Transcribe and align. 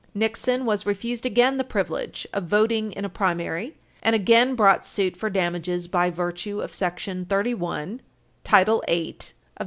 Nixon 0.15 0.65
was 0.65 0.87
refused 0.87 1.27
again 1.27 1.57
the 1.57 1.63
privilege 1.63 2.25
of 2.33 2.45
voting 2.45 2.91
in 2.93 3.05
a 3.05 3.07
primary, 3.07 3.77
and 4.01 4.15
again 4.15 4.55
brought 4.55 4.83
suit 4.83 5.15
for 5.15 5.29
damages 5.29 5.87
by 5.87 6.09
virtue 6.09 6.59
of§ 6.59 6.71
31, 7.29 8.01
Title 8.43 8.83
8 8.87 9.33
U. 9.35 9.59